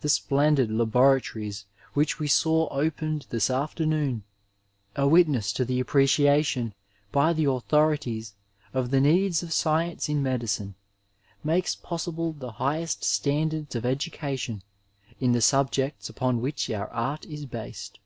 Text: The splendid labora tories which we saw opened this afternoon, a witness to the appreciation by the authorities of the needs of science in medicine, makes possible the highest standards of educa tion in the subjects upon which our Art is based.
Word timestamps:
The 0.00 0.08
splendid 0.08 0.70
labora 0.70 1.22
tories 1.22 1.66
which 1.94 2.18
we 2.18 2.26
saw 2.26 2.66
opened 2.70 3.26
this 3.30 3.48
afternoon, 3.48 4.24
a 4.96 5.06
witness 5.06 5.52
to 5.52 5.64
the 5.64 5.78
appreciation 5.78 6.74
by 7.12 7.32
the 7.32 7.48
authorities 7.48 8.34
of 8.74 8.90
the 8.90 9.00
needs 9.00 9.44
of 9.44 9.52
science 9.52 10.08
in 10.08 10.20
medicine, 10.20 10.74
makes 11.44 11.76
possible 11.76 12.32
the 12.32 12.50
highest 12.58 13.04
standards 13.04 13.76
of 13.76 13.84
educa 13.84 14.36
tion 14.36 14.64
in 15.20 15.30
the 15.30 15.40
subjects 15.40 16.08
upon 16.08 16.40
which 16.40 16.68
our 16.70 16.88
Art 16.90 17.24
is 17.24 17.46
based. 17.46 18.00